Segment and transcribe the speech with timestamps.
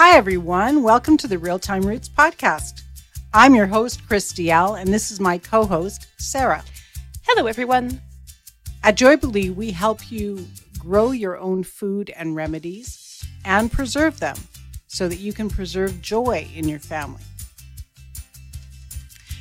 [0.00, 0.84] Hi, everyone.
[0.84, 2.82] Welcome to the Real Time Roots podcast.
[3.34, 6.62] I'm your host, Chris Dalziel, and this is my co host, Sarah.
[7.26, 8.00] Hello, everyone.
[8.84, 10.46] At Joybilee, we help you
[10.78, 14.36] grow your own food and remedies and preserve them
[14.86, 17.24] so that you can preserve joy in your family.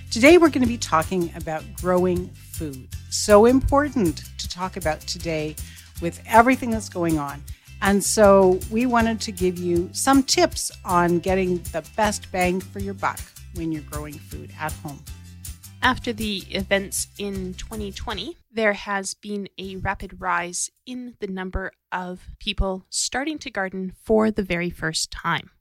[0.10, 2.88] Today, we're going to be talking about growing food.
[3.12, 5.56] So important to talk about today
[6.02, 7.44] with everything that's going on.
[7.82, 12.80] And so we wanted to give you some tips on getting the best bang for
[12.80, 13.20] your buck
[13.56, 15.04] when you're growing food at home.
[15.82, 22.22] After the events in 2020, there has been a rapid rise in the number of
[22.40, 25.52] people starting to garden for the very first time.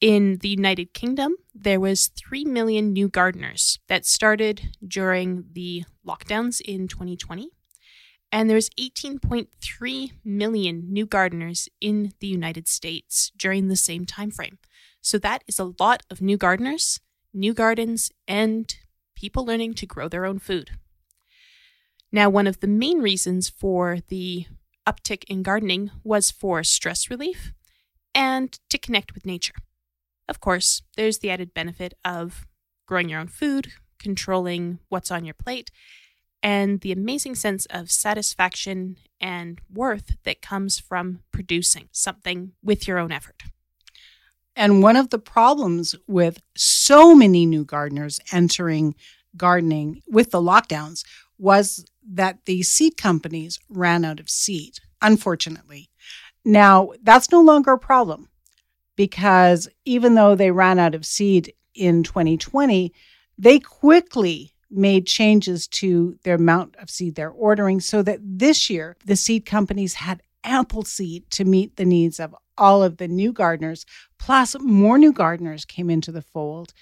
[0.00, 6.60] In the United Kingdom, there was 3 million new gardeners that started during the lockdowns
[6.60, 7.48] in 2020
[8.32, 14.58] and there's 18.3 million new gardeners in the United States during the same time frame.
[15.00, 17.00] So that is a lot of new gardeners,
[17.32, 18.74] new gardens, and
[19.14, 20.72] people learning to grow their own food.
[22.12, 24.46] Now, one of the main reasons for the
[24.86, 27.52] uptick in gardening was for stress relief
[28.14, 29.54] and to connect with nature.
[30.28, 32.46] Of course, there's the added benefit of
[32.86, 35.70] growing your own food, controlling what's on your plate,
[36.42, 42.98] and the amazing sense of satisfaction and worth that comes from producing something with your
[42.98, 43.42] own effort.
[44.54, 48.94] And one of the problems with so many new gardeners entering
[49.36, 51.04] gardening with the lockdowns
[51.38, 55.90] was that the seed companies ran out of seed, unfortunately.
[56.44, 58.30] Now, that's no longer a problem
[58.94, 62.92] because even though they ran out of seed in 2020,
[63.36, 68.96] they quickly made changes to their amount of seed they're ordering so that this year
[69.04, 73.32] the seed companies had ample seed to meet the needs of all of the new
[73.32, 73.84] gardeners,
[74.18, 76.72] plus more new gardeners came into the fold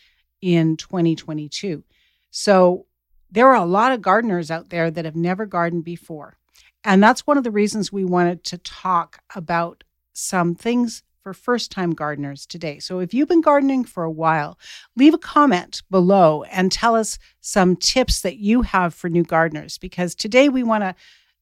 [0.40, 1.82] in 2022.
[2.30, 2.86] So
[3.30, 6.36] there are a lot of gardeners out there that have never gardened before.
[6.84, 11.72] And that's one of the reasons we wanted to talk about some things for first
[11.72, 12.78] time gardeners today.
[12.78, 14.58] So if you've been gardening for a while,
[14.94, 19.78] leave a comment below and tell us some tips that you have for new gardeners
[19.78, 20.94] because today we want to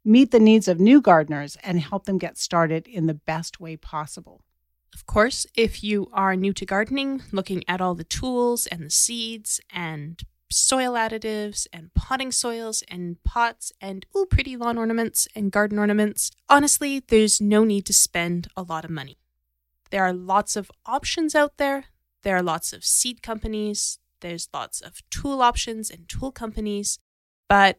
[0.05, 3.77] meet the needs of new gardeners and help them get started in the best way
[3.77, 4.41] possible.
[4.95, 8.91] Of course, if you are new to gardening, looking at all the tools and the
[8.91, 15.51] seeds and soil additives and potting soils and pots and ooh pretty lawn ornaments and
[15.51, 19.17] garden ornaments, honestly, there's no need to spend a lot of money.
[19.93, 21.85] There are lots of options out there.
[22.23, 23.99] There are lots of seed companies.
[24.23, 26.99] There's lots of tool options and tool companies.
[27.47, 27.79] But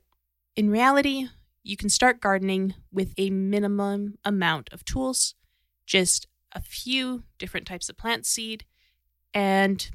[0.56, 1.30] in reality,
[1.64, 5.34] you can start gardening with a minimum amount of tools,
[5.88, 8.64] just a few different types of plant seed,
[9.34, 9.90] and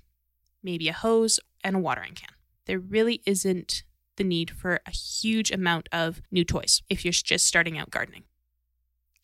[0.61, 2.35] maybe a hose and a watering can.
[2.67, 3.85] There really isn't
[4.17, 8.25] the need for a huge amount of new toys if you're just starting out gardening.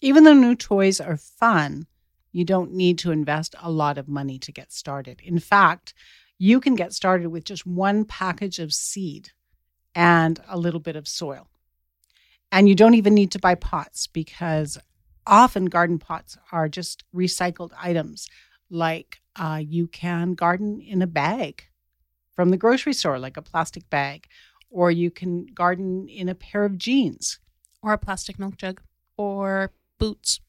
[0.00, 1.88] Even though new toys are fun,
[2.34, 5.20] you don't need to invest a lot of money to get started.
[5.22, 5.94] In fact,
[6.36, 9.30] you can get started with just one package of seed
[9.94, 11.46] and a little bit of soil.
[12.50, 14.76] And you don't even need to buy pots because
[15.24, 18.26] often garden pots are just recycled items.
[18.68, 21.62] Like uh, you can garden in a bag
[22.34, 24.26] from the grocery store, like a plastic bag,
[24.70, 27.38] or you can garden in a pair of jeans,
[27.80, 28.80] or a plastic milk jug,
[29.16, 30.40] or boots.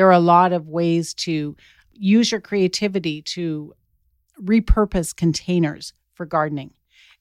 [0.00, 1.54] There are a lot of ways to
[1.92, 3.74] use your creativity to
[4.42, 6.72] repurpose containers for gardening.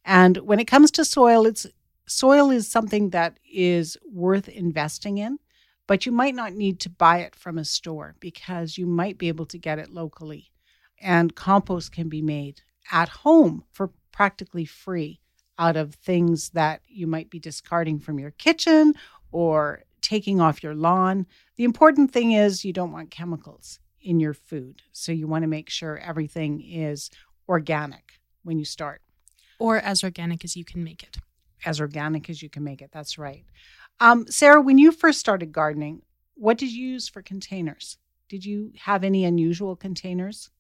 [0.06, 1.68] And when it comes to soil, it's
[2.08, 5.40] soil is something that is worth investing in,
[5.88, 9.28] but you might not need to buy it from a store because you might be
[9.28, 10.54] able to get it locally.
[11.02, 12.62] And compost can be made
[12.94, 15.20] at home for practically free
[15.58, 18.94] out of things that you might be discarding from your kitchen
[19.34, 21.26] or taking off your lawn.
[21.60, 24.82] The important thing is you don't want chemicals in your food.
[24.94, 27.10] So you want to make sure everything is
[27.50, 28.14] organic
[28.44, 29.02] when you start.
[29.60, 31.18] Or as organic as you can make it.
[31.66, 32.92] As organic as you can make it.
[32.94, 33.44] That's right.
[34.00, 36.04] Um, Sarah, when you first started gardening,
[36.36, 37.98] what did you use for containers?
[38.30, 40.52] Did you have any unusual containers?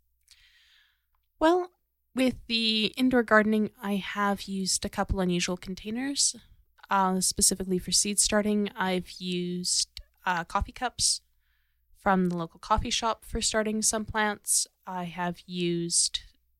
[1.39, 1.71] Well,
[2.13, 6.35] with the indoor gardening, I have used a couple unusual containers.
[6.89, 9.98] Uh, specifically for seed starting, I've used
[10.29, 11.21] uh, coffee cups
[11.97, 14.67] from the local coffee shop for starting some plants.
[14.85, 16.19] I have used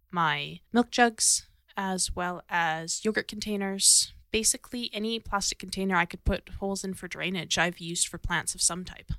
[0.10, 4.14] my milk jugs as well as yogurt containers.
[4.32, 8.56] Basically, any plastic container I could put holes in for drainage, I've used for plants
[8.56, 9.12] of some type.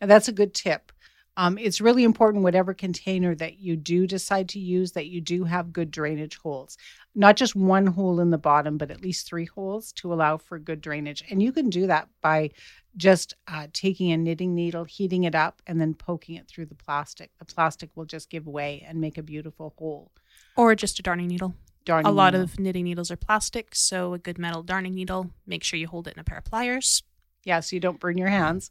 [0.00, 0.90] Now, that's a good tip.
[1.36, 5.44] Um, it's really important, whatever container that you do decide to use, that you do
[5.44, 6.76] have good drainage holes.
[7.14, 10.58] Not just one hole in the bottom, but at least three holes to allow for
[10.58, 11.24] good drainage.
[11.28, 12.50] And you can do that by
[12.96, 16.76] just uh, taking a knitting needle, heating it up, and then poking it through the
[16.76, 17.30] plastic.
[17.38, 20.12] The plastic will just give way and make a beautiful hole.
[20.56, 21.54] Or just a darning needle.
[21.84, 22.44] Darning a lot needle.
[22.44, 26.06] of knitting needles are plastic, so a good metal darning needle, make sure you hold
[26.06, 27.02] it in a pair of pliers.
[27.44, 28.70] yeah, so you don't burn your hands.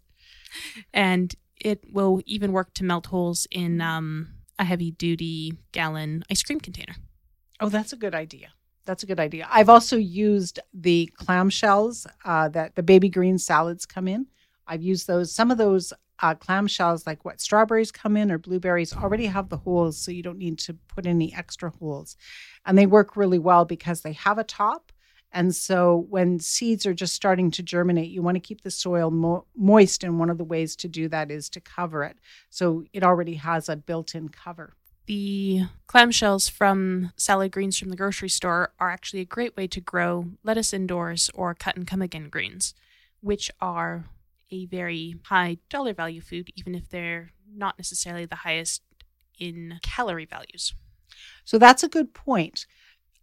[0.94, 4.30] And it will even work to melt holes in um,
[4.60, 6.96] a heavy duty gallon ice cream container.
[7.60, 8.50] Oh, that's a good idea.
[8.86, 9.48] That's a good idea.
[9.50, 14.28] I've also used the clamshells uh, that the baby green salads come in.
[14.68, 15.34] I've used those.
[15.34, 19.58] Some of those uh, clamshells, like what strawberries come in or blueberries, already have the
[19.58, 22.18] holes, so you don't need to put any extra holes.
[22.66, 24.92] And they work really well because they have a top.
[25.34, 29.10] And so when seeds are just starting to germinate, you want to keep the soil
[29.10, 30.04] mo- moist.
[30.04, 32.18] And one of the ways to do that is to cover it.
[32.52, 34.76] So it already has a built in cover.
[35.08, 39.82] The clamshells from salad greens from the grocery store are actually a great way to
[39.82, 42.74] grow lettuce indoors or cut and come again greens,
[43.20, 44.06] which are
[44.52, 48.82] a very high dollar value food, even if they're not necessarily the highest
[49.40, 50.74] in calorie values.
[51.44, 52.66] So that's a good point.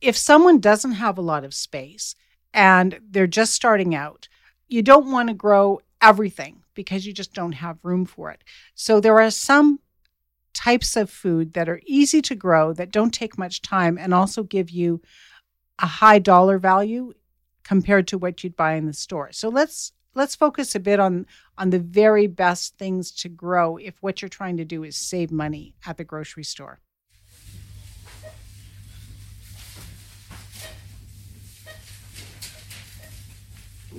[0.01, 2.15] If someone doesn't have a lot of space
[2.55, 4.29] and they're just starting out,
[4.69, 8.43] you don't want to grow everything because you just don't have room for it.
[8.75, 9.81] So there are some
[10.55, 14.43] types of food that are easy to grow that don't take much time and also
[14.43, 15.01] give you
[15.79, 17.13] a high dollar value
[17.63, 19.31] compared to what you'd buy in the store.
[19.33, 21.27] So let's let's focus a bit on
[21.57, 25.31] on the very best things to grow if what you're trying to do is save
[25.31, 26.81] money at the grocery store.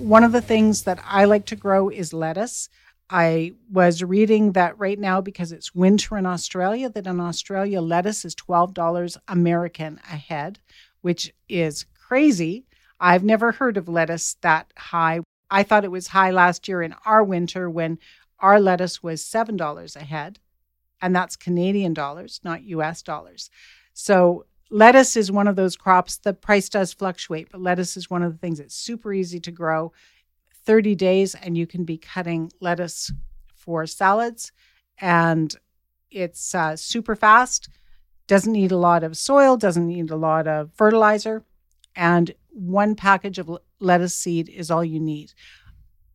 [0.02, 2.68] One of the things that I like to grow is lettuce.
[3.08, 8.24] I was reading that right now because it's winter in Australia, that in Australia, lettuce
[8.24, 10.58] is $12 American a head,
[11.02, 12.64] which is crazy.
[12.98, 15.20] I've never heard of lettuce that high.
[15.48, 18.00] I thought it was high last year in our winter when
[18.40, 20.40] our lettuce was $7 a head,
[21.00, 23.50] and that's Canadian dollars, not US dollars.
[23.94, 26.16] So lettuce is one of those crops.
[26.16, 29.50] The price does fluctuate, but lettuce is one of the things that's super easy to
[29.50, 29.92] grow.
[30.64, 33.12] 30 days, and you can be cutting lettuce
[33.54, 34.52] for salads.
[34.98, 35.54] And
[36.10, 37.68] it's uh, super fast,
[38.26, 41.44] doesn't need a lot of soil, doesn't need a lot of fertilizer.
[41.94, 45.32] And one package of lettuce seed is all you need.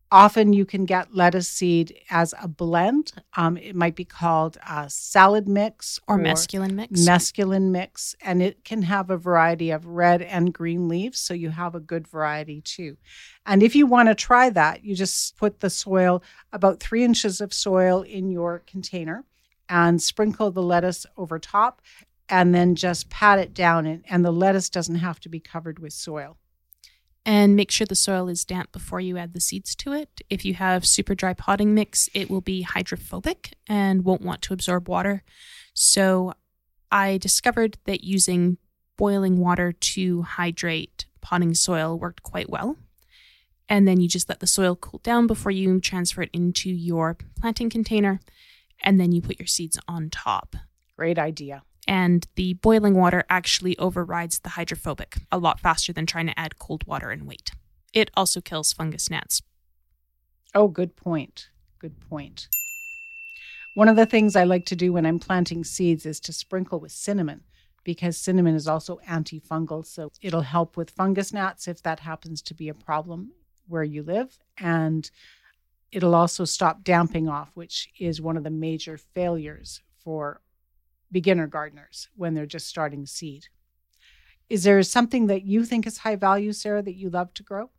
[0.10, 3.12] Often you can get lettuce seed as a blend.
[3.36, 7.02] Um, it might be called a salad mix Or, mesclun mix.
[7.02, 11.50] mesclun mix, and it can have a variety of red and green leaves, so you
[11.50, 12.96] have a good variety too.
[13.46, 16.24] And if you want to try that, you just put the soil,
[16.54, 19.26] about three inches of soil in your container,
[19.68, 21.82] and sprinkle the lettuce over top,
[22.30, 23.86] and then just pat it down.
[23.86, 26.38] And, and the lettuce doesn't have to be covered with soil.
[27.28, 30.22] And make sure the soil is damp before you add the seeds to it.
[30.30, 34.54] If you have super dry potting mix, it will be hydrophobic and won't want to
[34.54, 35.24] absorb water.
[35.74, 36.34] So
[36.90, 38.58] I discovered that using
[38.96, 42.78] boiling water to hydrate potting soil worked quite well.
[43.68, 47.18] And then you just let the soil cool down before you transfer it into your
[47.38, 48.22] planting container.
[48.82, 50.56] And then you put your seeds on top
[50.98, 51.62] Great idea.
[51.88, 56.60] And the boiling water actually overrides the hydrophobic a lot faster than trying to add
[56.60, 57.52] cold water and wait.
[57.94, 59.42] It also kills fungus gnats.
[60.54, 61.50] Oh, good point.
[61.80, 62.48] Good point.
[63.76, 66.80] One of the things I like to do when I'm planting seeds is to sprinkle
[66.80, 67.44] with cinnamon
[67.84, 69.86] because cinnamon is also antifungal.
[69.86, 73.32] So it'll help with fungus gnats if that happens to be a problem
[73.68, 74.38] where you live.
[74.58, 75.10] And
[75.92, 80.42] it'll also stop damping off, which is one of the major failures for
[81.12, 83.46] beginner gardeners when they're just starting seed.
[84.50, 87.70] Is there something that you think is high value, Sarah, that you love to grow?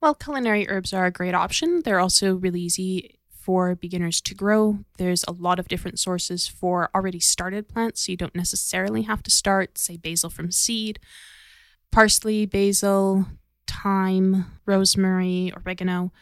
[0.00, 1.82] Well, culinary herbs are a great option.
[1.82, 4.80] They're also really easy for beginners to grow.
[4.98, 9.22] There's a lot of different sources for already started plants, so you don't necessarily have
[9.22, 10.98] to start, say, basil from seed.
[11.90, 13.26] Parsley, basil,
[13.66, 16.12] thyme, rosemary, oregano,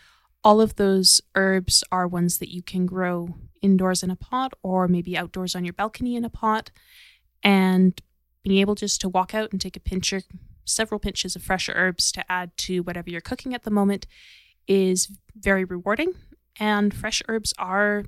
[0.44, 4.88] all of those herbs are ones that you can grow indoors in a pot or
[4.88, 6.70] maybe outdoors on your balcony in a pot.
[7.42, 8.00] And
[8.42, 10.22] being able just to walk out and take a pinch or
[10.64, 14.06] several pinches of fresh herbs to add to whatever you're cooking at the moment
[14.66, 16.14] is very rewarding.
[16.58, 18.04] And fresh herbs are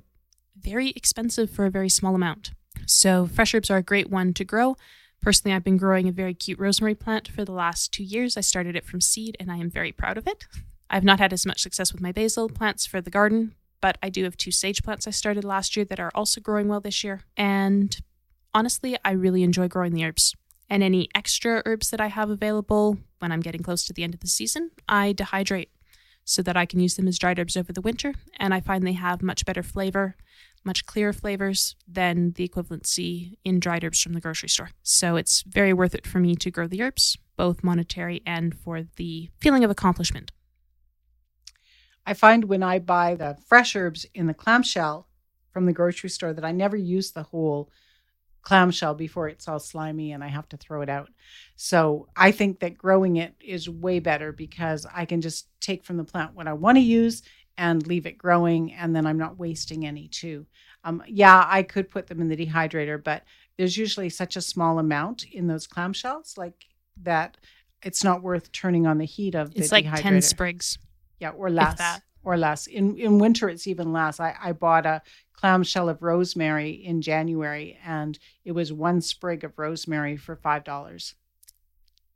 [0.59, 2.51] very expensive for a very small amount.
[2.85, 4.75] So, fresh herbs are a great one to grow.
[5.21, 8.37] Personally, I've been growing a very cute rosemary plant for the last two years.
[8.37, 10.45] I started it from seed and I am very proud of it.
[10.95, 14.07] I've not had as much success with my basil plants for the garden, but I
[14.07, 17.03] do have two sage plants I started last year that are also growing well this
[17.03, 17.19] year.
[17.35, 17.93] And
[18.53, 20.33] honestly, I really enjoy growing the herbs.
[20.69, 24.13] And any extra herbs that I have available when I'm getting close to the end
[24.13, 25.67] of the season, I dehydrate
[26.23, 28.13] so that I can use them as dried herbs over the winter.
[28.39, 30.15] And I find they have much better flavor,
[30.63, 34.69] much clearer flavors than the equivalency in dried herbs from the grocery store.
[34.81, 38.83] So it's very worth it for me to grow the herbs, both monetary and for
[38.95, 40.31] the feeling of accomplishment.
[42.05, 45.07] I find when I buy the fresh herbs in the clamshell
[45.51, 47.71] from the grocery store that I never use the whole
[48.41, 51.09] clamshell before it's all slimy and I have to throw it out.
[51.55, 55.97] So I think that growing it is way better because I can just take from
[55.97, 57.23] the plant what I want to use
[57.57, 60.45] and leave it growing and then I'm not wasting any too.
[60.83, 63.23] Um, yeah, I could put them in the dehydrator, but
[63.57, 66.65] there's usually such a small amount in those clamshells like
[67.01, 67.37] that
[67.81, 70.01] it's not worth turning on the heat of the It's like dehydrator.
[70.01, 70.77] 10 sprigs.
[71.19, 71.81] Yeah, or less.
[72.23, 72.67] Or less.
[72.67, 74.19] In in winter it's even less.
[74.19, 75.01] I, I bought a
[75.33, 81.15] clamshell of rosemary in January and it was one sprig of rosemary for five dollars.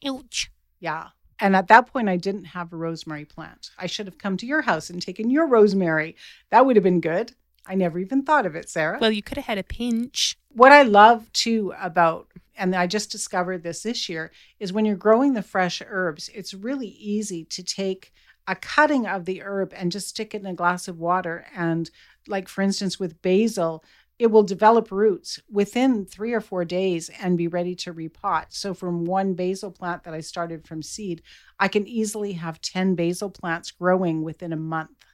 [0.06, 0.52] Ouch.
[0.80, 1.10] Yeah.
[1.40, 3.70] And at that point I didn't have a rosemary plant.
[3.78, 6.16] I should have come to your house and taken your rosemary.
[6.50, 7.34] That would have been good.
[7.66, 8.98] I never even thought of it, Sarah.
[9.00, 10.38] Well, you could have had a pinch.
[10.50, 12.28] what I love too about,
[12.58, 16.54] and I just discovered this this year, is when you're growing the fresh herbs, it's
[16.54, 18.12] really easy to take
[18.48, 21.46] a cutting of the herb and just stick it in a glass of water.
[21.56, 21.90] And,
[22.28, 23.84] like, for instance, with basil,
[24.18, 28.48] it will develop roots within three or four days and be ready to repot.
[28.50, 31.22] So, from one basil plant that I started from seed,
[31.60, 35.06] I can easily have 10 basil plants growing within a month.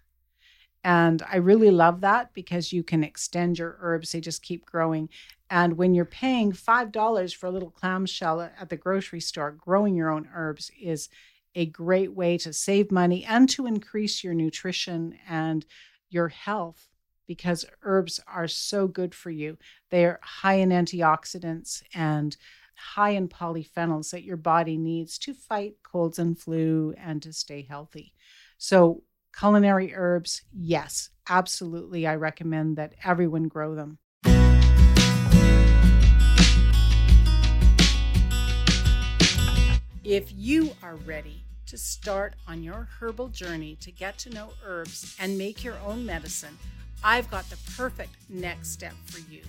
[0.84, 5.10] And I really love that because you can extend your herbs, they just keep growing.
[5.50, 10.12] And when you're paying $5 for a little clamshell at the grocery store, growing your
[10.12, 11.10] own herbs is
[11.56, 15.66] a great way to save money and to increase your nutrition and
[16.10, 16.90] your health
[17.28, 19.58] because herbs are so good for you.
[19.90, 22.36] They're high in antioxidants and
[22.76, 27.62] high in polyphenols that your body needs to fight colds and flu and to stay
[27.64, 28.14] healthy.
[28.58, 29.04] So,
[29.38, 32.06] culinary herbs, yes, absolutely.
[32.06, 33.98] I recommend that everyone grow them.
[40.04, 45.16] If you are ready to start on your herbal journey to get to know herbs
[45.20, 46.58] and make your own medicine,
[47.04, 49.42] I've got the perfect next step for you.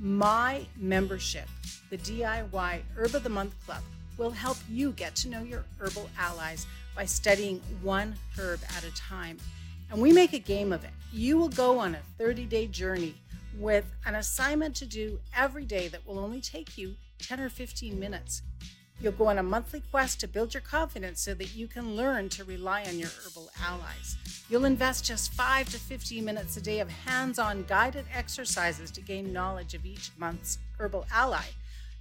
[0.00, 1.48] My membership,
[1.90, 3.82] the DIY Herb of the Month Club,
[4.16, 8.94] will help you get to know your herbal allies by studying one herb at a
[8.94, 9.38] time.
[9.90, 10.90] And we make a game of it.
[11.12, 13.14] You will go on a 30 day journey
[13.56, 17.98] with an assignment to do every day that will only take you 10 or 15
[17.98, 18.42] minutes.
[19.00, 22.28] You'll go on a monthly quest to build your confidence so that you can learn
[22.30, 24.16] to rely on your herbal allies.
[24.50, 29.00] You'll invest just 5 to 15 minutes a day of hands on guided exercises to
[29.00, 31.44] gain knowledge of each month's herbal ally.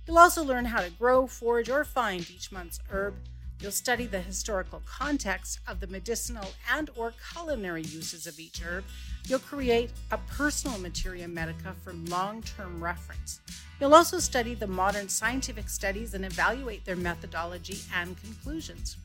[0.07, 3.13] You'll also learn how to grow, forage, or find each month's herb.
[3.59, 8.85] You'll study the historical context of the medicinal and or culinary uses of each herb.
[9.27, 13.41] You'll create a personal materia medica for long-term reference.
[13.79, 18.95] You'll also study the modern scientific studies and evaluate their methodology and conclusions.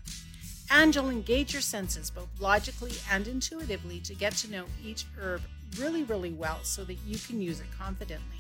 [0.71, 5.43] And you'll engage your senses both logically and intuitively to get to know each herb
[5.77, 8.39] really, really well so that you can use it confidently.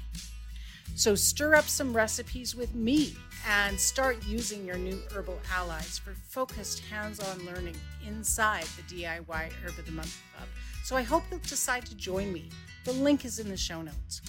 [0.94, 3.16] So stir up some recipes with me
[3.48, 9.78] and start using your new herbal allies for focused hands-on learning inside the DIY Herb
[9.78, 10.48] of the Month Club.
[10.84, 12.50] So I hope you'll decide to join me.
[12.84, 14.20] The link is in the show notes.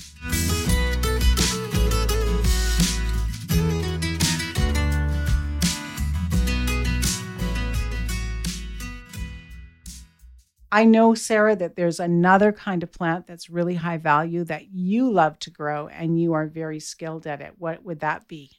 [10.71, 15.11] I know, Sarah, that there's another kind of plant that's really high value that you
[15.11, 17.53] love to grow and you are very skilled at it.
[17.59, 18.51] What would that be?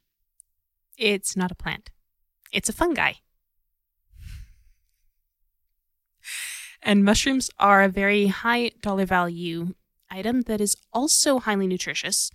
[0.96, 1.90] It's not a plant,
[2.52, 3.14] it's a fungi.
[6.84, 9.74] And mushrooms are a very high dollar value
[10.10, 12.30] item that is also highly nutritious.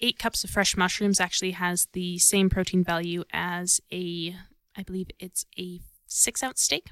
[0.00, 4.34] Eight cups of fresh mushrooms actually has the same protein value as a,
[4.76, 6.88] I believe it's a six ounce steak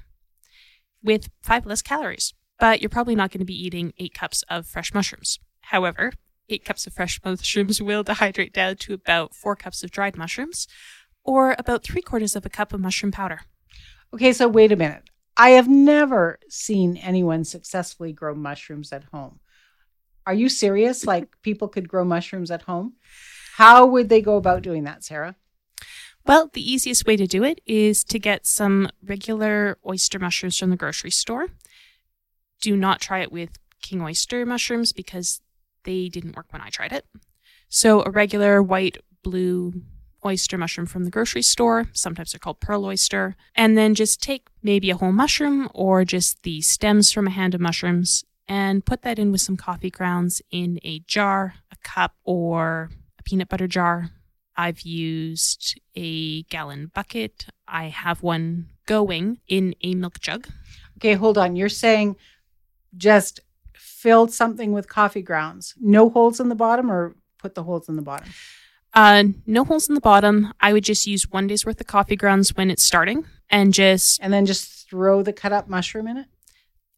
[1.03, 2.33] with five less calories.
[2.57, 5.39] But you're probably not going to be eating eight cups of fresh mushrooms.
[5.63, 6.13] However,
[6.47, 10.65] eight cups of fresh mushrooms will dehydrate down to about four cups of dried mushrooms
[11.25, 13.41] or about three quarters of a cup of mushroom powder.
[14.13, 15.03] Okay, so wait a minute.
[15.37, 19.39] I have never seen anyone successfully grow mushrooms at home.
[20.25, 21.05] Are you serious?
[21.15, 22.93] Like people could grow mushrooms at home?
[23.55, 25.35] How would they go about doing that, Sarah?
[26.25, 30.71] Well, the easiest way to do it is to get some regular oyster mushrooms from
[30.71, 31.47] the grocery store.
[32.61, 35.41] Do not try it with king oyster mushrooms because
[35.83, 37.05] they didn't work when I tried it.
[37.69, 39.73] So a regular white, blue
[40.25, 41.89] oyster mushroom from the grocery store.
[41.93, 43.35] Sometimes they're called pearl oyster.
[43.55, 47.53] And then just take maybe a whole mushroom or just the stems from a hand
[47.53, 52.15] of mushrooms and put that in with some coffee grounds in a jar, a cup,
[52.23, 52.89] or
[53.19, 54.11] a peanut butter jar.
[54.57, 57.47] I've used a gallon bucket.
[57.67, 60.47] I have one going in a milk jug.
[60.97, 61.55] Okay, hold on.
[61.55, 62.15] You're saying
[62.95, 63.39] just
[63.75, 67.95] filled something with coffee grounds, no holes in the bottom, or put the holes in
[67.95, 68.29] the bottom?
[68.95, 70.53] Uh, no holes in the bottom.
[70.61, 74.19] I would just use one day's worth of coffee grounds when it's starting and just.
[74.23, 76.27] And then just throw the cut up mushroom in it?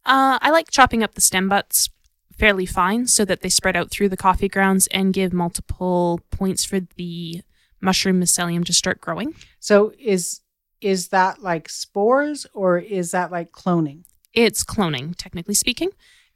[0.05, 1.89] Uh, I like chopping up the stem butts
[2.37, 6.63] fairly fine so that they spread out through the coffee grounds and give multiple points
[6.63, 7.41] for the
[7.81, 9.33] mushroom mycelium to start growing.
[9.59, 10.41] So is
[10.79, 14.03] is that like spores or is that like cloning?
[14.33, 15.89] It's cloning, technically speaking.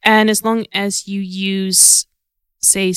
[0.03, 2.07] And as long as you use,
[2.59, 2.91] say,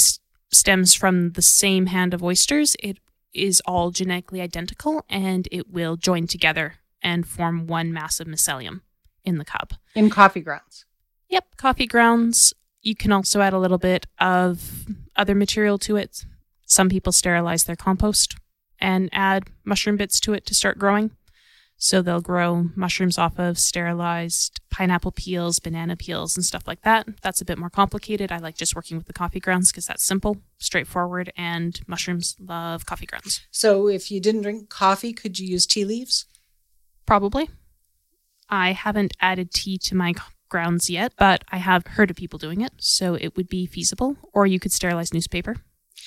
[0.53, 2.99] stems from the same hand of oysters, it
[3.33, 8.81] is all genetically identical and it will join together and form one massive mycelium
[9.25, 9.75] in the cup.
[9.95, 10.87] In coffee grounds.
[11.29, 12.55] Yep, coffee grounds.
[12.83, 14.87] You can also add a little bit of
[15.17, 16.25] other material to it.
[16.67, 18.37] Some people sterilize their compost
[18.79, 21.11] and add mushroom bits to it to start growing.
[21.77, 27.07] So they'll grow mushrooms off of sterilized pineapple peels, banana peels, and stuff like that.
[27.23, 28.33] That's a bit more complicated.
[28.33, 32.87] I like just working with the coffee grounds because that's simple, straightforward, and mushrooms love
[32.87, 33.47] coffee grounds.
[33.51, 36.27] So if you didn't drink coffee, could you use tea leaves?
[37.07, 37.51] Probably.
[38.49, 40.15] I haven't added tea to my
[40.49, 44.17] grounds yet, but I have heard of people doing it, so it would be feasible.
[44.33, 45.57] Or you could sterilize newspaper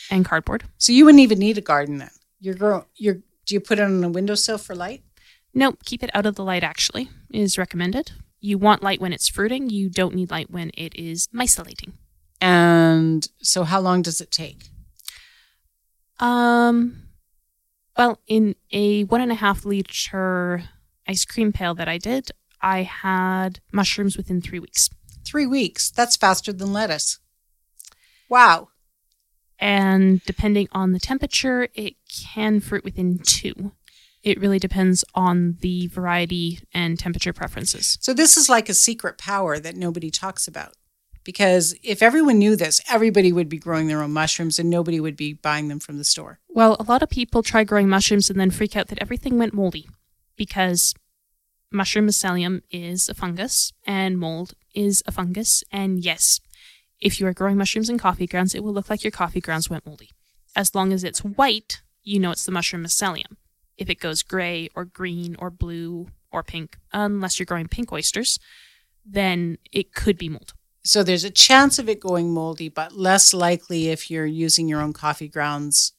[0.09, 0.63] and cardboard.
[0.77, 2.11] So you wouldn't even need a garden then.
[2.39, 5.03] You're grow you're do you put it on a windowsill for light?
[5.57, 8.11] Nope, keep it out of the light actually is recommended.
[8.39, 11.93] You want light when it's fruiting, you don't need light when it is mycelating.
[12.39, 14.69] And so how long does it take?
[16.19, 17.03] Um
[17.97, 20.63] well, in a one and a half liter
[21.07, 22.29] ice cream pail that I did,
[22.61, 24.89] I had mushrooms within three weeks.
[25.25, 25.89] Three weeks.
[25.89, 27.19] That's faster than lettuce.
[28.29, 28.69] Wow.
[29.59, 33.71] and depending on the temperature, it can fruit within two.
[34.27, 37.97] It really depends on the variety and temperature preferences.
[38.01, 40.73] So this is like a secret power that nobody talks about.
[41.23, 45.15] Because if everyone knew this, everybody would be growing their own mushrooms and nobody would
[45.15, 46.39] be buying them from the store.
[46.49, 49.53] Well, a lot of people try growing mushrooms and then freak out that everything went
[49.53, 49.87] moldy
[50.35, 50.93] because
[51.71, 55.63] mushroom mycelium is a fungus and mold is a fungus.
[55.71, 56.41] And yes,
[56.99, 59.69] if you are growing mushrooms in coffee grounds, it will look like your coffee grounds
[59.69, 60.11] went moldy.
[60.53, 63.37] As long as it's white, you know it's the mushroom mycelium.
[63.77, 68.39] If it goes gray or green or blue or pink, unless you're growing pink oysters,
[69.05, 70.53] then it could be mold.
[70.83, 74.81] So there's a chance of it going moldy, but less likely if you're using your
[74.81, 75.93] own coffee grounds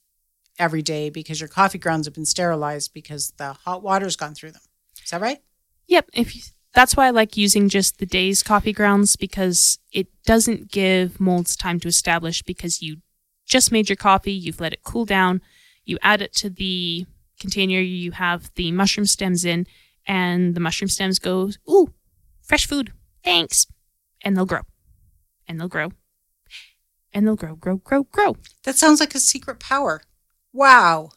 [0.58, 4.52] every day because your coffee grounds have been sterilized because the hot water's gone through
[4.52, 4.62] them.
[5.02, 5.38] Is that right?
[5.86, 6.42] Yep, if you,
[6.74, 11.56] that's why I like using just the day's coffee grounds because it doesn't give molds
[11.56, 12.98] time to establish because you
[13.46, 15.40] just made your coffee, you've let it cool down,
[15.84, 17.06] you add it to the
[17.38, 19.66] container you have the mushroom stems in,
[20.06, 21.92] and the mushroom stems go, ooh,
[22.42, 23.66] fresh food, thanks,
[24.22, 24.62] and they'll grow,
[25.46, 25.92] and they'll grow,
[27.12, 28.36] and they'll grow, grow, grow, grow.
[28.64, 30.02] That sounds like a secret power.
[30.52, 31.10] Wow.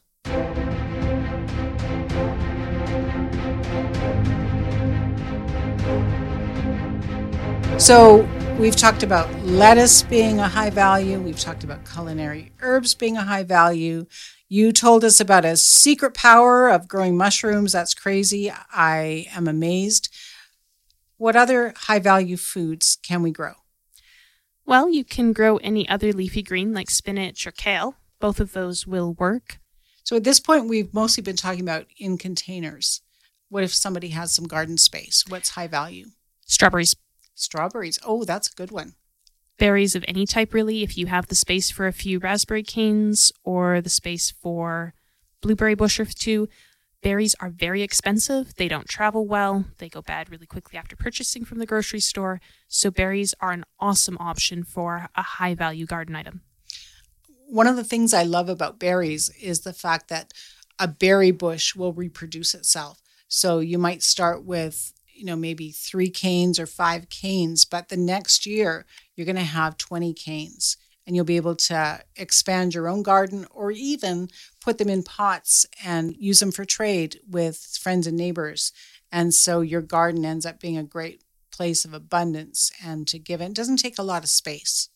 [7.78, 8.30] So
[8.60, 11.20] we've talked about lettuce being a high value.
[11.20, 14.06] We've talked about culinary herbs being a high value.
[14.54, 17.72] You told us about a secret power of growing mushrooms.
[17.72, 18.52] That's crazy.
[18.74, 20.14] I am amazed.
[21.16, 23.54] What other high value foods can we grow?
[24.66, 27.96] Well, you can grow any other leafy green like spinach or kale.
[28.20, 29.62] Both of those will work.
[30.04, 33.02] So at this point, we've mostly been talking about in containers.
[33.48, 35.24] What if somebody has some garden space?
[35.30, 36.08] What's high value?
[36.46, 36.94] Strawberries,
[37.36, 38.00] Strawberries.
[38.04, 38.96] Oh, that's a good one.
[39.62, 40.82] Berries of any type, really.
[40.82, 44.96] If you have the space for a few raspberry canes or the space for
[45.40, 46.50] blueberry bush or two,
[47.04, 48.56] berries are very expensive.
[48.56, 49.66] They don't travel well.
[49.78, 52.42] They go bad really quickly after purchasing from the grocery store.
[52.68, 56.42] So, berries are an awesome option for a high value garden item.
[57.46, 60.34] One of the things I love about berries is the fact that
[60.80, 63.00] a berry bush will reproduce itself.
[63.28, 67.98] So you might start with, you know, maybe three canes or five canes, but the
[67.98, 72.88] next year you're going to have 20 canes and you'll be able to expand your
[72.88, 74.30] own garden or even
[74.62, 78.74] put them in pots and use them for trade with friends and neighbors.
[79.12, 83.42] And so your garden ends up being a great place of abundance and to give.
[83.42, 84.90] It doesn't take a lot of space.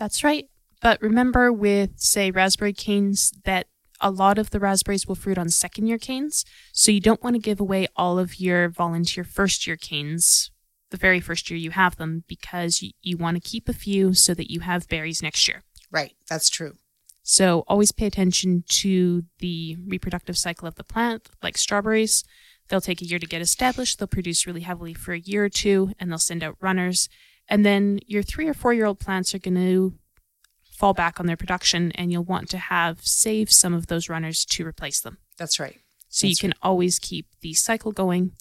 [0.00, 0.48] That's right.
[0.82, 3.68] But remember with, say, raspberry canes, that
[4.00, 6.44] a lot of the raspberries will fruit on second year canes.
[6.72, 10.50] So you don't want to give away all of your volunteer first year canes
[10.90, 14.14] the very first year you have them because you, you want to keep a few
[14.14, 15.62] so that you have berries next year.
[15.90, 16.74] Right, that's true.
[17.22, 22.24] So always pay attention to the reproductive cycle of the plant, like strawberries.
[22.68, 25.48] They'll take a year to get established, they'll produce really heavily for a year or
[25.48, 27.08] two, and they'll send out runners.
[27.48, 29.94] And then your three or four year old plants are going to
[30.78, 34.44] fall back on their production, and you'll want to have save some of those runners
[34.44, 35.18] to replace them.
[35.36, 35.76] That's right.
[36.08, 38.32] So That's you can always keep the cycle going.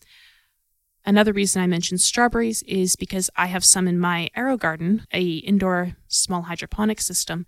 [1.03, 5.95] Another reason I mentioned strawberries is because I have some in my AeroGarden, a indoor
[6.07, 7.47] small hydroponic system,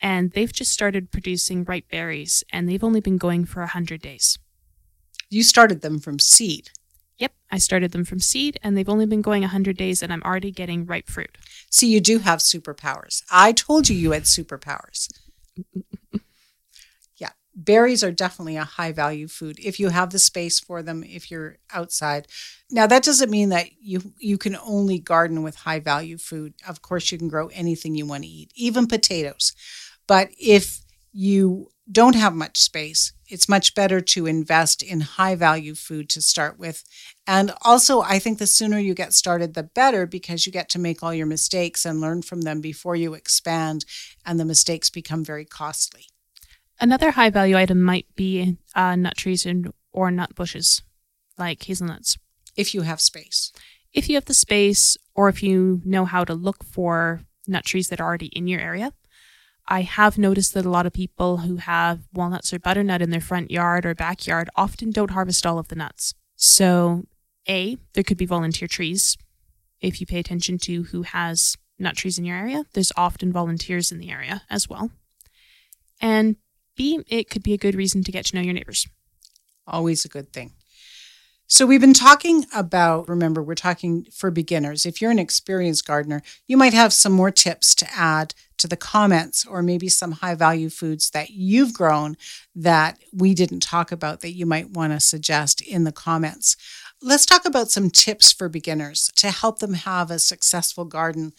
[0.00, 4.38] and they've just started producing ripe berries, and they've only been going for 100 days.
[5.30, 6.70] You started them from seed.
[7.18, 10.22] Yep, I started them from seed, and they've only been going 100 days, and I'm
[10.22, 11.38] already getting ripe fruit.
[11.70, 13.22] See, you do have superpowers.
[13.30, 15.08] I told you you had superpowers.
[17.16, 21.02] yeah, berries are definitely a high value food if you have the space for them,
[21.04, 22.26] if you're outside.
[22.70, 26.52] Now, that doesn't mean that you, you can only garden with high value food.
[26.68, 29.54] Of course, you can grow anything you want to eat, even potatoes.
[30.06, 35.74] But if you don't have much space, it's much better to invest in high value
[35.74, 36.82] food to start with.
[37.26, 40.78] And also, I think the sooner you get started, the better because you get to
[40.78, 43.84] make all your mistakes and learn from them before you expand,
[44.24, 46.06] and the mistakes become very costly.
[46.80, 50.82] Another high value item might be uh, nut trees and or nut bushes,
[51.38, 52.18] like hazelnuts.
[52.56, 53.52] If you have space.
[53.92, 57.88] If you have the space, or if you know how to look for nut trees
[57.88, 58.92] that are already in your area,
[59.68, 63.20] I have noticed that a lot of people who have walnuts or butternut in their
[63.20, 66.14] front yard or backyard often don't harvest all of the nuts.
[66.36, 67.04] So,
[67.48, 69.16] A, there could be volunteer trees.
[69.80, 73.90] If you pay attention to who has nut trees in your area, there's often volunteers
[73.90, 74.90] in the area as well.
[76.00, 76.36] And
[76.76, 78.86] B, it could be a good reason to get to know your neighbors.
[79.66, 80.52] Always a good thing.
[81.48, 84.84] So, we've been talking about, remember, we're talking for beginners.
[84.84, 88.76] If you're an experienced gardener, you might have some more tips to add to the
[88.76, 92.16] comments or maybe some high value foods that you've grown
[92.56, 96.56] that we didn't talk about that you might want to suggest in the comments.
[97.00, 101.32] Let's talk about some tips for beginners to help them have a successful garden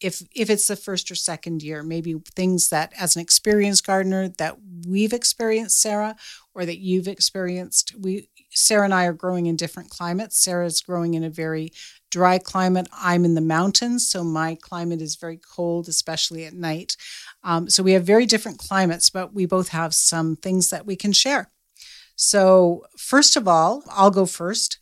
[0.00, 4.28] if if it's the first or second year maybe things that as an experienced gardener
[4.28, 6.16] that we've experienced sarah
[6.54, 10.42] or that you've experienced we sarah and i are growing in different climates.
[10.42, 11.72] Sarah's growing in a very
[12.10, 12.88] dry climate.
[12.92, 16.96] I'm in the mountains so my climate is very cold especially at night.
[17.42, 20.96] Um, so we have very different climates but we both have some things that we
[20.96, 21.50] can share.
[22.16, 24.78] So first of all i'll go first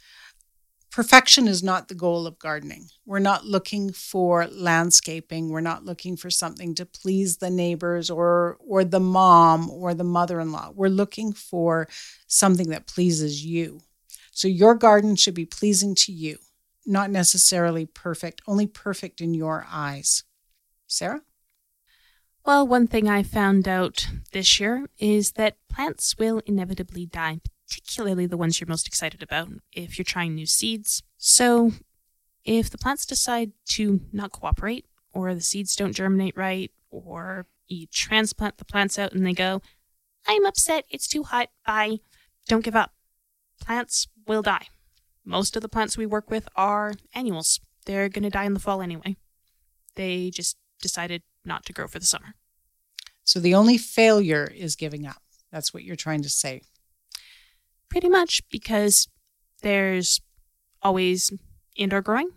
[0.92, 2.88] perfection is not the goal of gardening.
[3.06, 5.48] We're not looking for landscaping.
[5.48, 10.04] We're not looking for something to please the neighbors or or the mom or the
[10.04, 10.72] mother-in-law.
[10.74, 11.88] We're looking for
[12.26, 13.80] something that pleases you.
[14.30, 16.38] So your garden should be pleasing to you,
[16.86, 20.24] not necessarily perfect, only perfect in your eyes.
[20.86, 21.22] Sarah?
[22.44, 27.40] Well, one thing I found out this year is that plants will inevitably die,
[27.72, 31.02] particularly the ones you're most excited about if you're trying new seeds.
[31.16, 31.72] So,
[32.44, 37.86] if the plants decide to not cooperate, or the seeds don't germinate right, or you
[37.86, 39.62] transplant the plants out and they go,
[40.26, 42.00] I'm upset, it's too hot, bye,
[42.46, 42.92] don't give up.
[43.60, 44.66] Plants will die.
[45.24, 47.60] Most of the plants we work with are annuals.
[47.86, 49.16] They're going to die in the fall anyway.
[49.94, 52.34] They just decided not to grow for the summer.
[53.24, 55.22] So the only failure is giving up.
[55.52, 56.62] That's what you're trying to say.
[57.92, 59.06] Pretty much because
[59.60, 60.22] there's
[60.80, 61.30] always
[61.76, 62.30] indoor growing,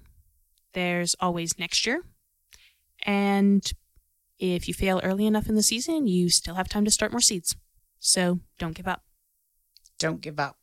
[0.74, 2.02] there's always next year,
[3.04, 3.66] and
[4.38, 7.22] if you fail early enough in the season, you still have time to start more
[7.22, 7.56] seeds.
[8.02, 9.04] So don't give up.
[9.98, 10.58] Don't give up.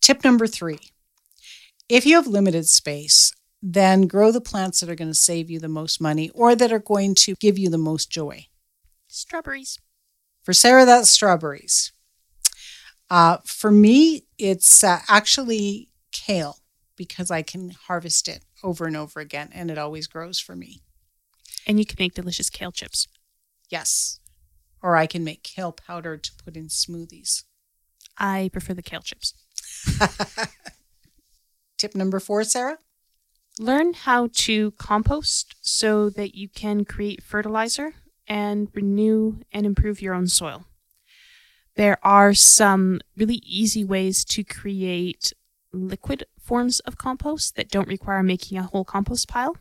[0.00, 0.80] Tip number three
[1.88, 5.60] if you have limited space, then grow the plants that are going to save you
[5.60, 8.46] the most money or that are going to give you the most joy.
[9.06, 9.78] Strawberries.
[10.42, 11.92] For Sarah, that's strawberries.
[13.10, 16.58] Uh, for me, it's uh, actually kale
[16.96, 20.80] because I can harvest it over and over again and it always grows for me.
[21.66, 23.08] And you can make delicious kale chips.
[23.68, 24.20] Yes.
[24.82, 27.44] Or I can make kale powder to put in smoothies.
[28.16, 29.34] I prefer the kale chips.
[31.78, 32.78] Tip number four, Sarah?
[33.58, 37.94] Learn how to compost so that you can create fertilizer
[38.26, 40.66] and renew and improve your own soil
[41.76, 45.32] there are some really easy ways to create
[45.72, 49.56] liquid forms of compost that don't require making a whole compost pile.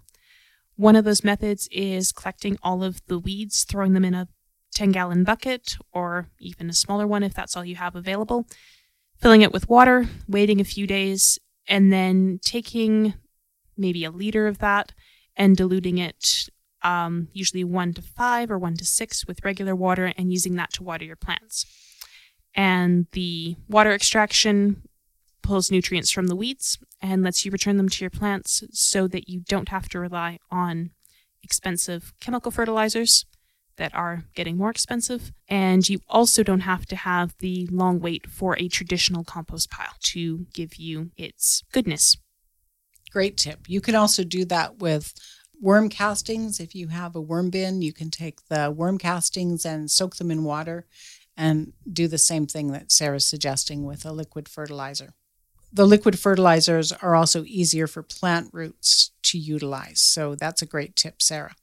[0.76, 4.28] One of those methods is collecting all of the weeds, throwing them in a
[4.74, 8.45] 10 gallon bucket or even a smaller one if that's all you have available,
[9.17, 13.13] filling it with water, waiting a few days, and then taking
[13.78, 14.93] maybe a liter of that
[15.36, 16.50] and diluting it
[16.82, 20.72] um, usually one to five or one to six with regular water and using that
[20.74, 21.65] to water your plants.
[22.56, 24.82] And the water extraction
[25.42, 29.30] pulls nutrients from the weeds and lets you return them to your plants so that
[29.30, 30.92] you don't have to rely on
[31.44, 33.26] expensive chemical fertilizers
[33.78, 35.32] that are getting more expensive.
[35.48, 39.96] And you also don't have to have the long wait for a traditional compost pile
[40.04, 42.18] to give you its goodness.
[43.12, 43.62] Great tip.
[43.68, 45.14] You can also do that with
[45.60, 46.60] worm castings.
[46.60, 50.30] If you have a worm bin, you can take the worm castings and soak them
[50.30, 50.86] in water
[51.39, 55.13] and do the same thing that Sarah's suggesting with a liquid fertilizer.
[55.71, 60.02] The liquid fertilizers are also easier for plant roots to utilize.
[60.02, 61.56] So that's a great tip, Sarah.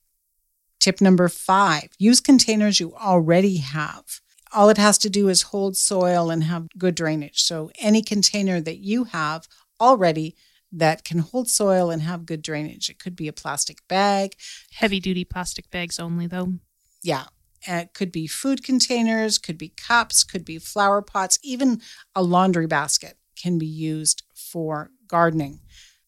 [0.80, 4.20] Tip number five use containers you already have.
[4.52, 7.42] All it has to do is hold soil and have good drainage.
[7.42, 9.46] So, any container that you have
[9.80, 10.36] already
[10.72, 12.88] that can hold soil and have good drainage.
[12.88, 14.36] It could be a plastic bag.
[14.72, 16.54] Heavy duty plastic bags only, though.
[17.02, 17.24] Yeah.
[17.66, 21.80] It could be food containers, could be cups, could be flower pots, even
[22.14, 25.60] a laundry basket can be used for gardening.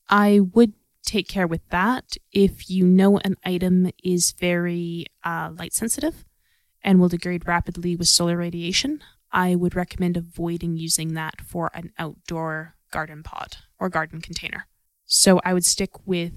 [0.08, 0.72] I would
[1.04, 6.24] take care with that if you know an item is very uh, light sensitive
[6.82, 9.02] and will degrade rapidly with solar radiation.
[9.30, 14.66] I would recommend avoiding using that for an outdoor garden pot or garden container.
[15.04, 16.32] So I would stick with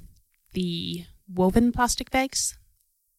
[0.53, 2.57] the woven plastic bags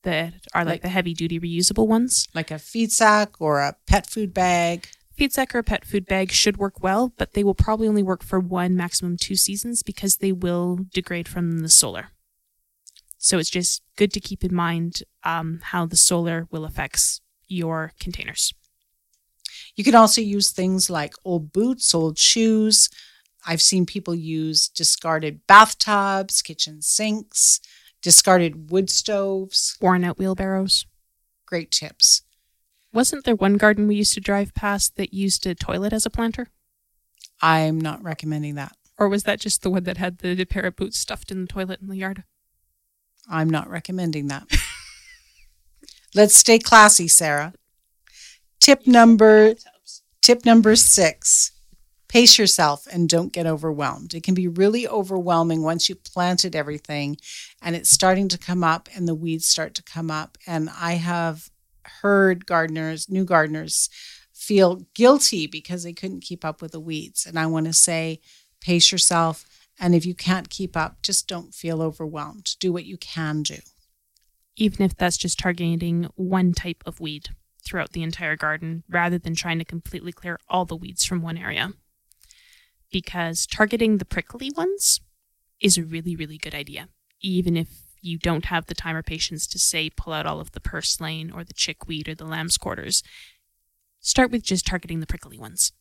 [0.03, 2.29] that are like, like the heavy duty reusable ones.
[2.35, 4.89] Like a feed sack or a pet food bag.
[5.17, 8.03] Feed sack or a pet food bag should work well, but they will probably only
[8.03, 12.09] work for one, maximum two seasons because they will degrade from the solar.
[13.19, 17.93] So it's just good to keep in mind um, how the solar will affect your
[18.01, 18.53] containers.
[19.77, 22.89] You can also use things like old boots, old shoes,
[23.47, 27.61] I've seen people use discarded bathtubs, kitchen sinks,
[28.03, 30.87] discarded wood stoves, worn out wheelbarrows.
[31.47, 32.23] Great tips.
[32.93, 36.11] Wasn't there one garden we used to drive past that used a toilet as a
[36.11, 36.49] planter?
[37.41, 38.77] I'm not recommending that.
[38.99, 41.47] Or was that just the one that had the pair of boots stuffed in the
[41.47, 42.25] toilet in the yard?
[43.29, 44.47] I'm not recommending that.
[46.15, 47.55] Let's stay classy, Sarah.
[48.61, 49.55] Tip number
[50.21, 51.53] tip number 6
[52.13, 54.13] pace yourself and don't get overwhelmed.
[54.13, 57.17] It can be really overwhelming once you planted everything
[57.63, 60.37] and it's starting to come up and the weeds start to come up.
[60.47, 61.49] And I have
[62.03, 63.89] heard gardeners, new gardeners,
[64.35, 67.25] feel guilty because they couldn't keep up with the weeds.
[67.25, 68.21] And I want to say,
[68.61, 69.47] pace yourself.
[69.81, 72.57] And if you can't keep up, just don't feel overwhelmed.
[72.61, 73.57] Do what you can do.
[74.57, 77.31] Even if that's just targeting one type of weed
[77.65, 81.39] throughout the entire garden rather than trying to completely clear all the weeds from one
[81.39, 81.73] area
[82.93, 85.01] because targeting the prickly ones
[85.61, 86.89] is a really, really good idea,
[87.21, 87.69] even if
[88.01, 91.31] you don't have the time or patience to say pull out all of the purslane
[91.31, 93.03] or the chickweed or the lamb's quarters.
[94.01, 95.73] Start with just targeting the prickly ones.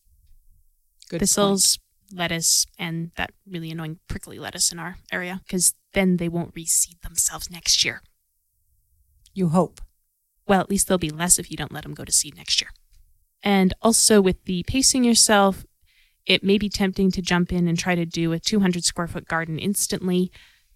[1.09, 2.19] Good Thistles, point.
[2.19, 7.01] lettuce, and that really annoying prickly lettuce in our area, because then they won't reseed
[7.01, 8.01] themselves next year.
[9.33, 9.81] You hope.
[10.47, 12.61] Well, at least there'll be less if you don't let them go to seed next
[12.61, 12.69] year.
[13.41, 15.65] And also with the pacing yourself,
[16.25, 19.27] it may be tempting to jump in and try to do a 200 square foot
[19.27, 20.31] garden instantly.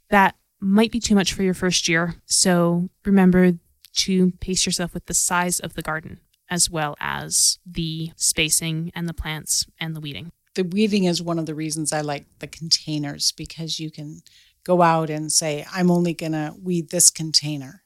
[0.10, 2.16] That might be too much for your first year.
[2.26, 3.54] So remember
[3.96, 9.08] to pace yourself with the size of the garden as well as the spacing and
[9.08, 10.32] the plants and the weeding.
[10.56, 14.22] The weeding is one of the reasons I like the containers because you can
[14.64, 17.84] go out and say, I'm only going to weed this container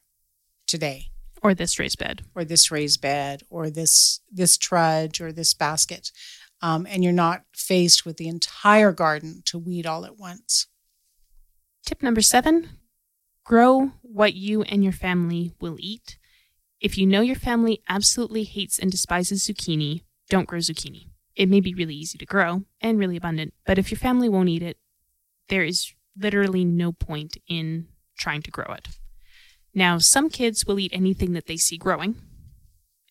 [0.67, 1.05] today.
[1.41, 2.23] Or this raised bed.
[2.35, 6.11] Or this raised bed, or this this trug, or this basket
[6.61, 10.67] um, and you're not faced with the entire garden to weed all at once.
[11.85, 12.69] Tip number seven
[13.43, 16.19] grow what you and your family will eat.
[16.79, 21.07] If you know your family absolutely hates and despises zucchini, don't grow zucchini.
[21.35, 24.49] It may be really easy to grow and really abundant, but if your family won't
[24.49, 24.77] eat it,
[25.47, 28.87] there is literally no point in trying to grow it.
[29.73, 32.15] Now, some kids will eat anything that they see growing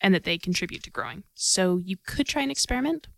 [0.00, 1.24] and that they contribute to growing.
[1.34, 3.08] So you could try an experiment,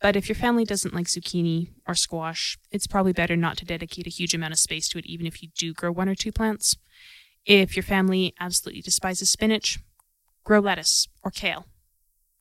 [0.00, 4.06] but if your family doesn't like zucchini or squash, it's probably better not to dedicate
[4.06, 6.32] a huge amount of space to it, even if you do grow one or two
[6.32, 6.76] plants.
[7.44, 9.78] If your family absolutely despises spinach,
[10.44, 11.66] grow lettuce or kale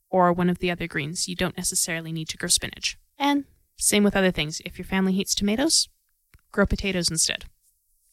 [0.09, 1.27] or one of the other greens.
[1.27, 2.97] You don't necessarily need to grow spinach.
[3.17, 3.45] And
[3.77, 4.61] Same with other things.
[4.65, 5.87] If your family hates tomatoes,
[6.51, 7.45] grow potatoes instead.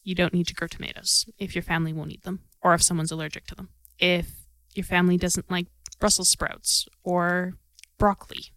[0.04, 3.10] You don't need to grow tomatoes if your family won't eat them or if someone's
[3.10, 3.70] allergic to them.
[3.98, 5.66] If your family doesn't like
[5.98, 7.54] Brussels sprouts or
[7.98, 8.52] broccoli,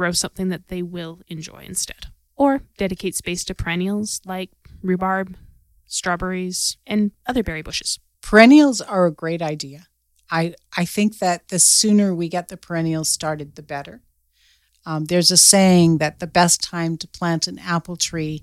[0.00, 2.06] grow something that they will enjoy instead.
[2.34, 4.48] Or dedicate space to perennials like
[4.82, 5.36] rhubarb,
[5.84, 7.98] strawberries, and other berry bushes.
[8.22, 9.88] Perennials are a great idea.
[10.30, 14.00] I, I think that the sooner we get the perennials started, the better.
[14.86, 18.42] Um, there's a saying that the best time to plant an apple tree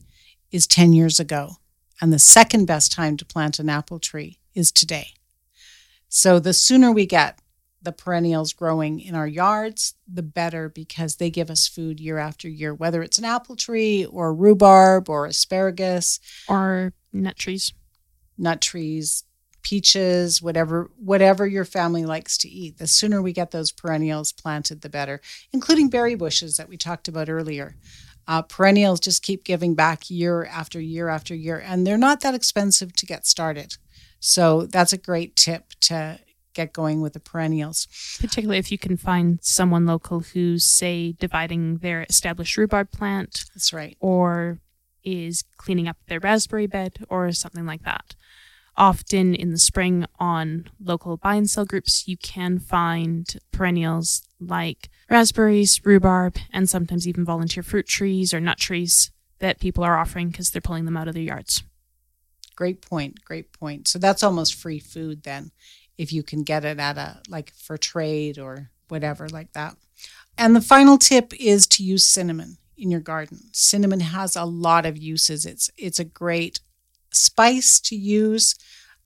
[0.52, 1.54] is 10 years ago,
[2.00, 5.08] and the second best time to plant an apple tree is today.
[6.08, 7.40] So the sooner we get
[7.88, 12.50] the perennials growing in our yards, the better because they give us food year after
[12.50, 16.20] year, whether it's an apple tree or rhubarb or asparagus
[16.50, 17.72] or nut trees.
[18.38, 19.24] Nut trees,
[19.64, 22.78] peaches, whatever whatever your family likes to eat.
[22.78, 25.22] The sooner we get those perennials planted, the better,
[25.54, 27.78] including berry bushes that we talked about earlier.
[28.28, 32.36] Uh, perennials just keep giving back year after year after year, and they're not that
[32.36, 33.78] expensive to get started.
[34.20, 36.20] So that's a great tip to
[36.58, 37.88] get going with the perennials.
[38.20, 43.46] Particularly if you can find someone local who's, say, dividing their established rhubarb plant.
[43.54, 43.96] That's right.
[44.00, 44.60] Or
[45.04, 48.16] is cleaning up their raspberry bed or something like that
[48.78, 54.90] often in the spring on local buy and sell groups, you can find perennials like
[55.10, 60.30] raspberries, rhubarb, and sometimes even volunteer fruit trees or nut trees that people are offering
[60.30, 61.64] because they're pulling them out of their yards.
[62.56, 63.24] Great point.
[63.24, 63.88] Great point.
[63.88, 65.52] So that's almost free food then
[65.98, 69.76] if you can get it at a like for trade or whatever like that.
[70.38, 73.50] And the final tip is to use cinnamon in your garden.
[73.54, 75.46] Cinnamon has a lot of uses.
[75.46, 76.60] It's it's a great
[77.12, 78.56] spice to use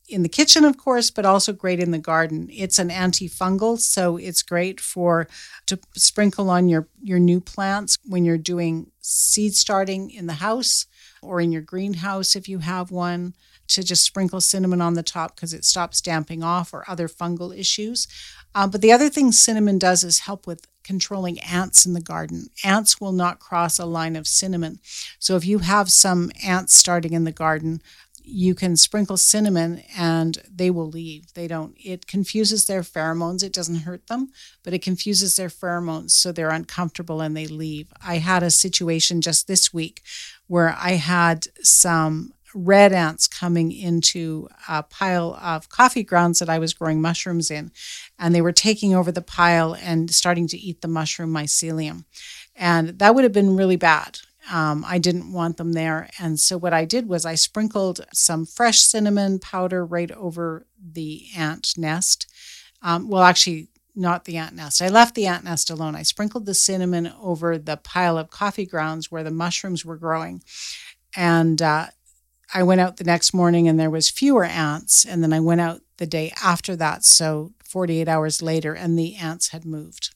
[0.09, 2.49] in the kitchen, of course, but also great in the garden.
[2.51, 5.27] It's an antifungal, so it's great for
[5.67, 10.85] to sprinkle on your your new plants when you're doing seed starting in the house
[11.21, 13.33] or in your greenhouse if you have one.
[13.67, 17.57] To just sprinkle cinnamon on the top because it stops damping off or other fungal
[17.57, 18.05] issues.
[18.53, 22.47] Um, but the other thing cinnamon does is help with controlling ants in the garden.
[22.65, 24.79] Ants will not cross a line of cinnamon.
[25.19, 27.81] So if you have some ants starting in the garden,
[28.23, 31.33] you can sprinkle cinnamon and they will leave.
[31.33, 33.43] They don't, it confuses their pheromones.
[33.43, 34.29] It doesn't hurt them,
[34.63, 36.11] but it confuses their pheromones.
[36.11, 37.87] So they're uncomfortable and they leave.
[38.05, 40.01] I had a situation just this week
[40.51, 46.59] where I had some red ants coming into a pile of coffee grounds that I
[46.59, 47.71] was growing mushrooms in.
[48.19, 52.03] And they were taking over the pile and starting to eat the mushroom mycelium.
[52.53, 54.17] And that would have been really bad.
[54.51, 56.09] Um, I didn't want them there.
[56.19, 61.27] And so what I did was I sprinkled some fresh cinnamon powder right over the
[61.33, 62.29] ant nest.
[62.81, 64.81] Um, well, actually, not the ant nest.
[64.81, 65.95] I left the ant nest alone.
[65.95, 70.41] I sprinkled the cinnamon over the pile of coffee grounds where the mushrooms were growing.
[71.15, 71.87] And uh,
[72.53, 75.05] I went out the next morning and there was fewer ants.
[75.05, 79.15] And then I went out the day after that, so 48 hours later, and the
[79.15, 80.13] ants had moved.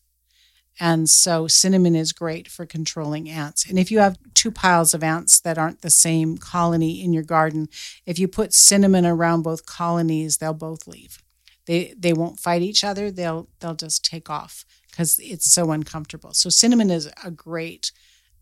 [0.79, 3.69] And so cinnamon is great for controlling ants.
[3.69, 7.23] And if you have two piles of ants that aren't the same colony in your
[7.23, 7.69] garden,
[8.05, 11.23] if you put cinnamon around both colonies, they'll both leave.
[11.65, 13.11] They they won't fight each other.
[13.11, 16.33] They'll they'll just take off because it's so uncomfortable.
[16.33, 17.91] So cinnamon is a great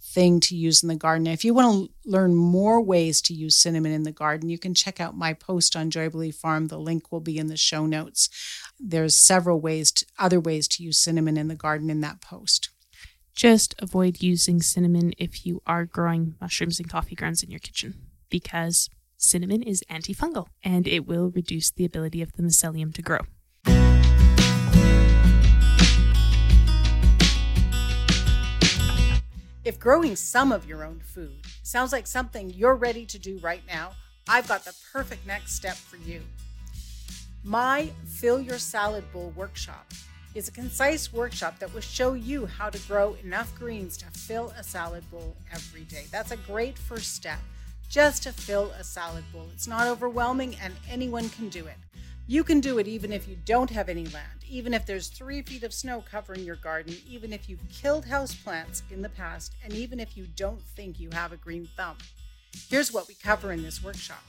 [0.03, 1.27] thing to use in the garden.
[1.27, 4.73] If you want to learn more ways to use cinnamon in the garden, you can
[4.73, 6.67] check out my post on Joybilee Farm.
[6.67, 8.29] The link will be in the show notes.
[8.79, 12.69] There's several ways, to, other ways to use cinnamon in the garden in that post.
[13.33, 17.95] Just avoid using cinnamon if you are growing mushrooms and coffee grounds in your kitchen
[18.29, 18.89] because
[19.23, 23.19] cinnamon is antifungal and it will reduce the ability of the mycelium to grow.
[29.65, 33.63] If growing some of your own food sounds like something you're ready to do right
[33.65, 33.91] now,
[34.27, 36.21] I've got the perfect next step for you.
[37.45, 39.93] My Fill Your Salad Bowl workshop
[40.35, 44.53] is a concise workshop that will show you how to grow enough greens to fill
[44.57, 46.05] a salad bowl every day.
[46.11, 47.39] That's a great first step,
[47.93, 49.47] just to fill a salad bowl.
[49.53, 51.77] It's not overwhelming and anyone can do it.
[52.25, 55.43] You can do it even if you don't have any land, even if there's three
[55.43, 59.73] feet of snow covering your garden, even if you've killed houseplants in the past, and
[59.73, 61.97] even if you don't think you have a green thumb.
[62.67, 64.23] Here's what we cover in this workshop.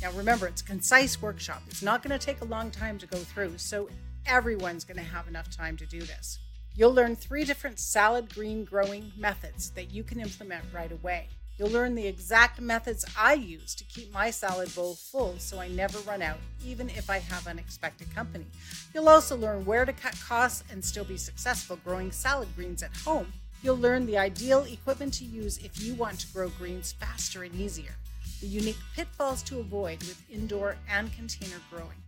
[0.00, 1.60] Now, remember, it's a concise workshop.
[1.66, 3.90] It's not going to take a long time to go through, so
[4.24, 6.38] everyone's going to have enough time to do this.
[6.74, 11.28] You'll learn three different salad green growing methods that you can implement right away.
[11.58, 15.68] You'll learn the exact methods I use to keep my salad bowl full so I
[15.68, 18.46] never run out, even if I have unexpected company.
[18.94, 22.96] You'll also learn where to cut costs and still be successful growing salad greens at
[22.98, 27.42] home You'll learn the ideal equipment to use if you want to grow greens faster
[27.42, 27.96] and easier,
[28.40, 32.00] the unique pitfalls to avoid with indoor and container growing.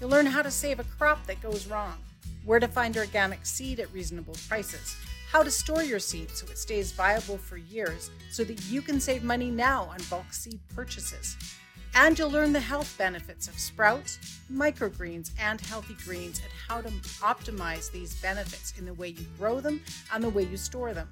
[0.00, 1.98] You'll learn how to save a crop that goes wrong,
[2.44, 4.94] where to find organic seed at reasonable prices,
[5.30, 9.00] how to store your seed so it stays viable for years so that you can
[9.00, 11.36] save money now on bulk seed purchases.
[11.94, 14.18] And you'll learn the health benefits of sprouts,
[14.52, 16.88] microgreens, and healthy greens and how to
[17.22, 19.80] optimize these benefits in the way you grow them
[20.12, 21.08] and the way you store them.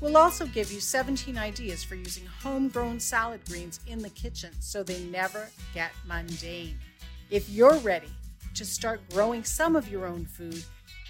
[0.00, 4.82] We'll also give you 17 ideas for using homegrown salad greens in the kitchen so
[4.82, 6.78] they never get mundane.
[7.28, 8.08] If you're ready
[8.54, 10.64] to start growing some of your own food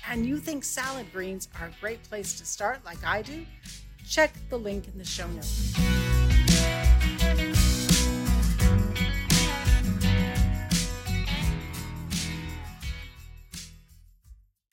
[0.09, 3.45] and you think salad greens are a great place to start, like I do,
[4.07, 5.75] check the link in the show notes.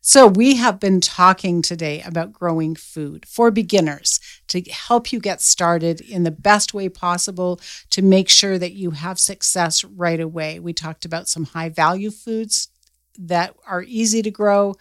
[0.09, 5.41] So, we have been talking today about growing food for beginners to help you get
[5.41, 7.59] started in the best way possible
[7.89, 10.61] to make sure that you have success right away.
[10.61, 12.69] We talked about some high value foods
[13.17, 14.75] that are easy to grow,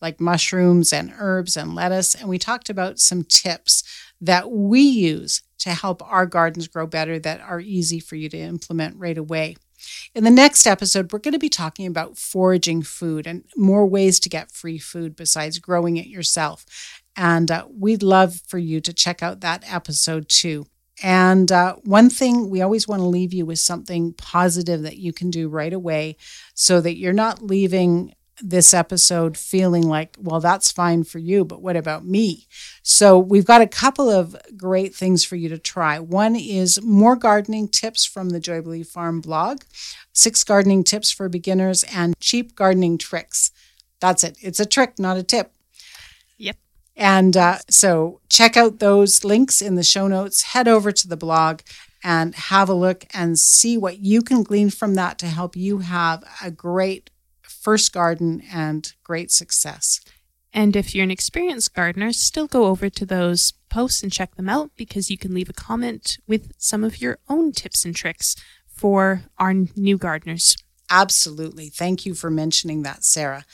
[0.00, 2.14] like mushrooms and herbs and lettuce.
[2.14, 3.84] And we talked about some tips
[4.20, 8.38] that we use to help our gardens grow better that are easy for you to
[8.38, 9.56] implement right away.
[10.14, 14.20] In the next episode, we're going to be talking about foraging food and more ways
[14.20, 16.64] to get free food besides growing it yourself.
[17.16, 20.66] And uh, we'd love for you to check out that episode too.
[21.02, 25.12] And uh, one thing we always want to leave you with something positive that you
[25.12, 26.16] can do right away
[26.54, 31.62] so that you're not leaving this episode feeling like, well, that's fine for you, but
[31.62, 32.46] what about me?
[32.82, 35.98] So, we've got a couple of great things for you to try.
[35.98, 39.62] One is more gardening tips from the Joybilee Farm blog,
[40.12, 43.50] six gardening tips for beginners, and cheap gardening tricks.
[44.00, 44.36] That's it.
[44.40, 45.52] It's a trick, not a tip.
[47.02, 51.16] And uh, so, check out those links in the show notes, head over to the
[51.16, 51.62] blog
[52.04, 55.78] and have a look and see what you can glean from that to help you
[55.78, 57.10] have a great
[57.42, 60.00] first garden and great success.
[60.52, 64.48] And if you're an experienced gardener, still go over to those posts and check them
[64.48, 68.36] out because you can leave a comment with some of your own tips and tricks
[68.68, 70.56] for our new gardeners.
[70.88, 71.68] Absolutely.
[71.68, 73.44] Thank you for mentioning that, Sarah.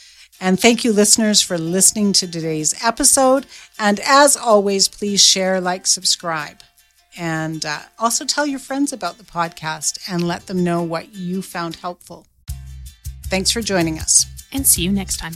[0.40, 3.46] And thank you, listeners, for listening to today's episode.
[3.78, 6.62] And as always, please share, like, subscribe.
[7.16, 11.42] And uh, also tell your friends about the podcast and let them know what you
[11.42, 12.26] found helpful.
[13.26, 14.26] Thanks for joining us.
[14.52, 15.34] And see you next time.